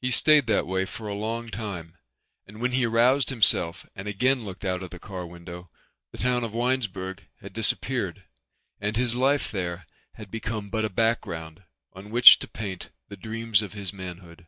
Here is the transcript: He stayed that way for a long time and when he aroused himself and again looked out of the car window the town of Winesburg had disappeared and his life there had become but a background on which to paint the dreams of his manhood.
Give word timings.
He 0.00 0.10
stayed 0.10 0.46
that 0.46 0.66
way 0.66 0.86
for 0.86 1.06
a 1.06 1.12
long 1.14 1.50
time 1.50 1.98
and 2.46 2.62
when 2.62 2.72
he 2.72 2.86
aroused 2.86 3.28
himself 3.28 3.84
and 3.94 4.08
again 4.08 4.42
looked 4.42 4.64
out 4.64 4.82
of 4.82 4.88
the 4.88 4.98
car 4.98 5.26
window 5.26 5.68
the 6.12 6.16
town 6.16 6.44
of 6.44 6.54
Winesburg 6.54 7.28
had 7.42 7.52
disappeared 7.52 8.24
and 8.80 8.96
his 8.96 9.14
life 9.14 9.50
there 9.50 9.86
had 10.14 10.30
become 10.30 10.70
but 10.70 10.86
a 10.86 10.88
background 10.88 11.62
on 11.92 12.08
which 12.10 12.38
to 12.38 12.48
paint 12.48 12.88
the 13.08 13.18
dreams 13.18 13.60
of 13.60 13.74
his 13.74 13.92
manhood. 13.92 14.46